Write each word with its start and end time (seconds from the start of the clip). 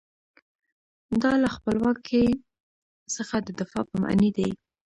دا 1.21 1.31
له 1.43 1.49
خپلواکۍ 1.55 2.27
څخه 3.15 3.35
د 3.41 3.49
دفاع 3.59 3.83
په 3.89 3.95
معنی 4.03 4.29
دی. 4.37 4.49